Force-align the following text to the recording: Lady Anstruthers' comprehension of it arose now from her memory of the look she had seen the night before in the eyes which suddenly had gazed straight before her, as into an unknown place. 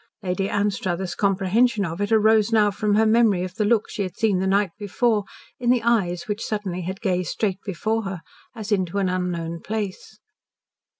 Lady 0.23 0.49
Anstruthers' 0.49 1.13
comprehension 1.13 1.85
of 1.85 2.01
it 2.01 2.11
arose 2.11 2.51
now 2.51 2.71
from 2.71 2.95
her 2.95 3.05
memory 3.05 3.43
of 3.43 3.53
the 3.53 3.65
look 3.65 3.87
she 3.87 4.01
had 4.01 4.17
seen 4.17 4.39
the 4.39 4.47
night 4.47 4.71
before 4.79 5.25
in 5.59 5.69
the 5.69 5.83
eyes 5.83 6.23
which 6.27 6.43
suddenly 6.43 6.81
had 6.81 7.01
gazed 7.01 7.29
straight 7.29 7.61
before 7.63 8.01
her, 8.01 8.21
as 8.55 8.71
into 8.71 8.97
an 8.97 9.09
unknown 9.09 9.59
place. 9.59 10.17